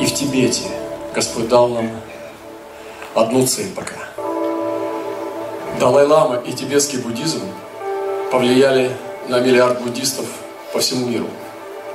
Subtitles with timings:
[0.00, 0.62] И в Тибете
[1.14, 1.90] Господь дал нам
[3.14, 3.96] одну цель пока.
[5.78, 7.40] Далай-лама и тибетский буддизм
[8.32, 8.90] повлияли
[9.28, 10.24] на миллиард буддистов
[10.72, 11.26] по всему миру.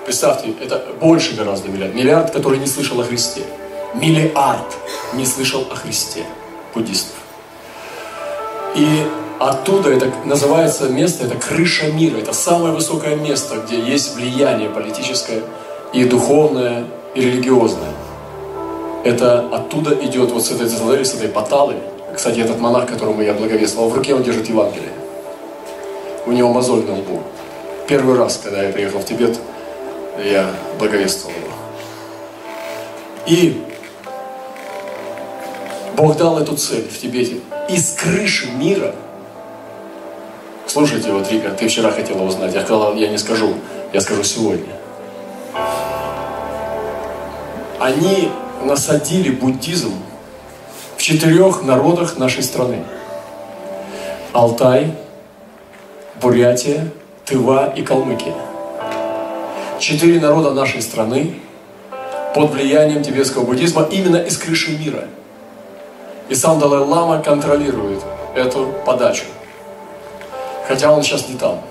[0.06, 1.96] Представьте, это больше гораздо миллиард.
[1.96, 3.42] Миллиард, который не слышал о Христе.
[3.96, 4.78] Миллиард
[5.14, 6.26] не слышал о Христе
[6.76, 7.16] буддистов.
[8.76, 9.08] И
[9.40, 12.18] оттуда это называется место, это крыша мира.
[12.18, 15.42] Это самое высокое место, где есть влияние политическое
[15.92, 16.86] и духовное,
[17.16, 17.95] и религиозное.
[19.06, 21.76] Это оттуда идет вот с этой Цезарии, с этой Паталы.
[22.16, 24.92] Кстати, этот монах, которому я благовествовал, в руке он держит Евангелие.
[26.26, 27.22] У него мозоль на лбу.
[27.88, 29.40] Первый раз, когда я приехал в Тибет,
[30.24, 30.50] я
[30.80, 31.54] благовествовал его.
[33.28, 33.64] И
[35.96, 37.42] Бог дал эту цель в Тибете.
[37.70, 38.96] Из крыши мира
[40.66, 42.54] Слушайте, вот, Вика, ты вчера хотела узнать.
[42.56, 43.54] Я сказал, я не скажу,
[43.94, 44.74] я скажу сегодня.
[47.80, 48.30] Они
[48.64, 49.94] насадили буддизм
[50.98, 52.84] в четырех народах нашей страны.
[54.34, 54.94] Алтай,
[56.22, 56.92] Бурятия,
[57.26, 58.34] Тыва и Калмыкия.
[59.80, 61.36] Четыре народа нашей страны
[62.34, 65.06] под влиянием тибетского буддизма именно из крыши мира.
[66.28, 68.02] И сам Далай-Лама контролирует
[68.36, 69.26] эту подачу.
[70.68, 71.62] Хотя он сейчас не там.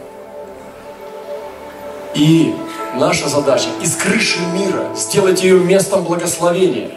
[2.15, 2.55] И
[2.97, 6.91] наша задача из крыши мира сделать ее местом благословения,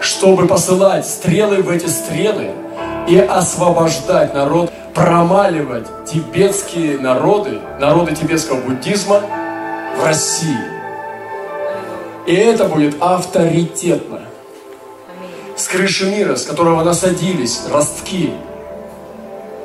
[0.00, 2.50] чтобы посылать стрелы в эти стрелы
[3.08, 9.22] и освобождать народ, промаливать тибетские народы, народы тибетского буддизма
[9.98, 10.58] в России.
[12.26, 14.20] И это будет авторитетно.
[15.56, 18.32] С крыши мира, с которого насадились ростки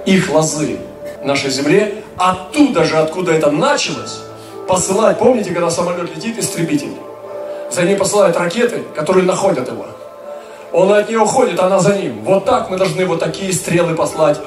[0.06, 0.80] их лозы
[1.24, 4.22] нашей земле, оттуда же, откуда это началось,
[4.68, 6.94] посылать, помните, когда самолет летит, истребитель,
[7.72, 9.86] за ним посылают ракеты, которые находят его.
[10.72, 12.24] Он от нее уходит, она за ним.
[12.24, 14.40] Вот так мы должны вот такие стрелы послать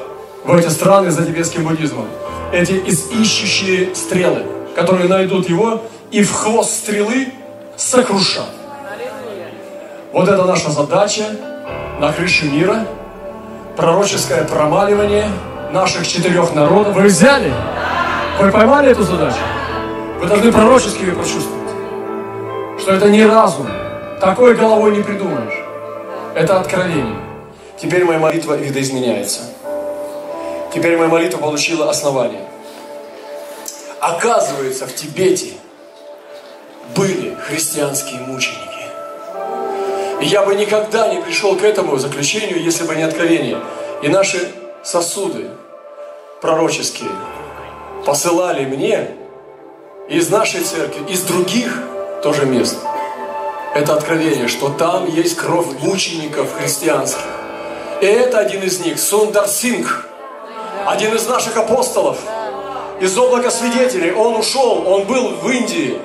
[0.45, 2.07] в эти страны за тибетским буддизмом.
[2.53, 4.45] Эти ищущие стрелы,
[4.75, 7.29] которые найдут его и в хвост стрелы
[7.77, 8.47] сокрушат.
[10.13, 11.25] Вот это наша задача
[12.01, 12.87] на крыше мира.
[13.77, 15.31] Пророческое промаливание
[15.73, 16.95] наших четырех народов.
[16.95, 17.53] Вы взяли?
[18.41, 19.39] Вы поймали эту задачу?
[20.21, 21.71] Вы должны пророчески ее прочувствовать.
[22.79, 23.67] Что это не разум.
[24.21, 25.65] Такой головой не придумаешь.
[26.35, 27.17] Это откровение.
[27.79, 29.41] Теперь моя молитва видоизменяется.
[30.75, 32.43] Теперь моя молитва получила основание.
[33.99, 35.55] Оказывается, в Тибете
[36.95, 38.61] были христианские мученики.
[40.21, 43.57] И я бы никогда не пришел к этому заключению, если бы не откровение.
[44.03, 44.53] И наши
[44.83, 45.49] сосуды
[46.43, 47.09] пророческие
[48.05, 49.17] посылали мне
[50.11, 51.73] из нашей церкви, из других
[52.25, 52.77] тоже мест.
[53.75, 57.23] Это откровение, что там есть кровь мучеников христианских.
[58.01, 60.09] И это один из них, Сундар Синг,
[60.85, 62.19] один из наших апостолов,
[63.01, 64.11] из облака свидетелей.
[64.11, 65.97] Он ушел, он был в Индии,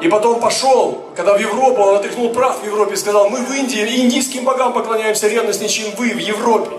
[0.00, 3.52] и потом пошел, когда в Европу, он отряхнул прах в Европе и сказал, мы в
[3.52, 6.70] Индии индийским богам поклоняемся ревностнее, чем вы в Европе.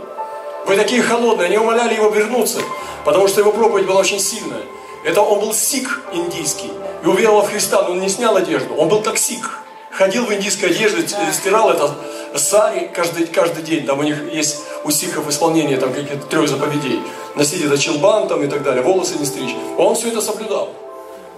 [0.65, 1.45] Вы такие холодные.
[1.45, 2.59] Они умоляли его вернуться,
[3.03, 4.63] потому что его проповедь была очень сильная.
[5.05, 6.71] Это он был сик индийский.
[7.03, 8.73] И уверовал в Христа, но он не снял одежду.
[8.75, 9.59] Он был как сик.
[9.91, 11.95] Ходил в индийской одежде, стирал это
[12.35, 13.85] сари каждый, каждый день.
[13.85, 16.99] Там у них есть у сиков исполнение там каких-то трех заповедей.
[17.35, 19.55] Носить это челбан там и так далее, волосы не стричь.
[19.77, 20.73] Он все это соблюдал.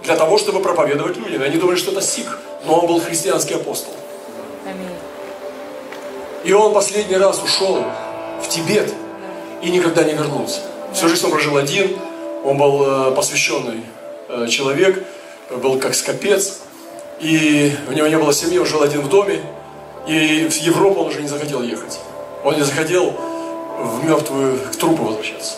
[0.02, 1.42] Для того, чтобы проповедовать людям.
[1.42, 3.92] Они думали, что это сик, но он был христианский апостол.
[6.42, 7.84] И он последний раз ушел
[8.42, 8.94] в Тибет
[9.60, 10.60] и никогда не вернулся.
[10.94, 11.98] Всю жизнь он прожил один,
[12.44, 13.82] он был э, посвященный
[14.28, 15.04] э, человек,
[15.50, 16.60] был как скопец,
[17.20, 19.40] и у него не было семьи, он жил один в доме,
[20.06, 21.98] и в Европу он уже не захотел ехать.
[22.44, 23.12] Он не захотел
[23.78, 25.54] в мертвую к трупу возвращаться.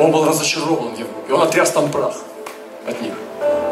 [0.00, 2.16] Он был разочарован в Европе, он отряс там прах
[2.86, 3.14] от них.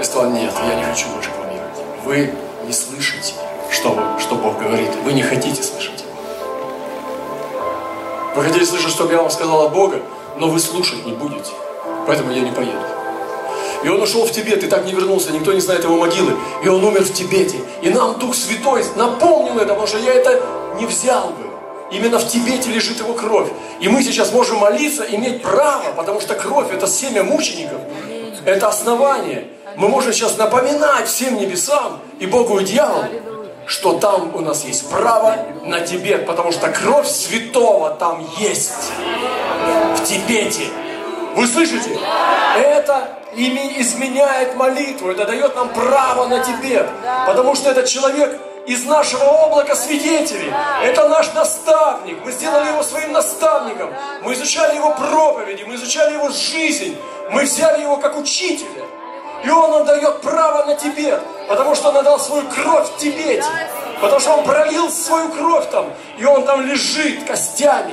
[0.00, 1.84] И сказал, нет, я не хочу больше к вам ехать.
[2.04, 2.32] Вы
[2.66, 3.34] не слышите,
[3.70, 4.90] что, что Бог говорит.
[5.04, 6.01] Вы не хотите слышать.
[8.34, 10.00] Вы хотели слышать, что я вам сказал от Бога,
[10.38, 11.52] но вы слушать не будете.
[12.06, 12.80] Поэтому я не поеду.
[13.84, 16.32] И он ушел в Тибет и так не вернулся, никто не знает его могилы.
[16.64, 17.58] И он умер в Тибете.
[17.82, 20.42] И нам Дух Святой напомнил это, потому что я это
[20.78, 21.52] не взял бы.
[21.90, 23.48] Именно в Тибете лежит его кровь.
[23.80, 27.80] И мы сейчас можем молиться, иметь право, потому что кровь это семя мучеников.
[28.46, 29.48] Это основание.
[29.76, 33.04] Мы можем сейчас напоминать всем небесам и Богу и дьяволу,
[33.66, 38.92] что там у нас есть право на Тибет, потому что кровь святого там есть.
[39.96, 40.66] В Тибете.
[41.34, 41.98] Вы слышите?
[42.56, 46.88] Это ими изменяет молитву, это дает нам право на Тибет.
[47.26, 50.52] Потому что этот человек из нашего облака свидетелей.
[50.84, 52.18] Это наш наставник.
[52.24, 53.90] Мы сделали его своим наставником.
[54.22, 56.96] Мы изучали его проповеди, мы изучали его жизнь.
[57.30, 58.84] Мы взяли его как учителя.
[59.44, 61.20] И он нам дает право на Тибет,
[61.52, 63.44] потому что он отдал свою кровь в Тибете.
[64.00, 67.92] Потому что он пролил свою кровь там, и он там лежит костями.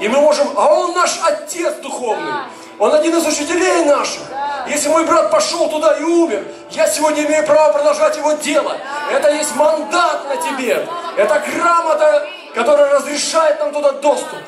[0.00, 2.32] И мы можем, а он наш отец духовный.
[2.80, 4.22] Он один из учителей наших.
[4.66, 8.76] Если мой брат пошел туда и умер, я сегодня имею право продолжать его дело.
[9.12, 10.84] Это есть мандат на тебе.
[11.16, 14.38] Это грамота, которая разрешает нам туда доступ.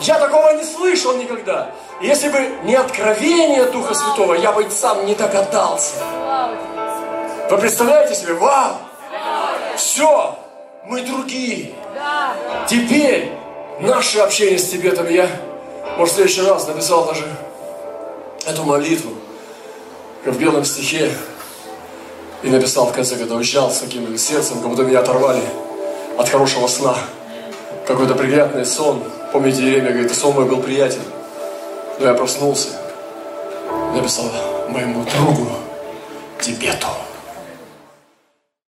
[0.00, 1.70] Я такого не слышал никогда.
[2.00, 5.94] Если бы не откровение Духа Святого, я бы сам не догадался.
[7.50, 8.34] Вы представляете себе?
[8.34, 8.76] Вау!
[9.76, 10.36] Все,
[10.84, 11.74] мы другие.
[12.68, 13.32] Теперь
[13.80, 15.28] наше общение с Тибетом я,
[15.96, 17.24] может, в следующий раз написал даже
[18.46, 19.12] эту молитву
[20.24, 21.12] в белом стихе
[22.42, 25.42] и написал в конце, когда уезжал с таким сердцем, как будто меня оторвали
[26.18, 26.96] от хорошего сна.
[27.86, 29.02] Какой-то приятный сон.
[29.32, 31.02] Помните, Еремия говорит, сон мой был приятен.
[32.00, 32.68] Но я проснулся,
[33.94, 34.24] написал
[34.68, 35.48] моему другу
[36.40, 36.88] Тибету.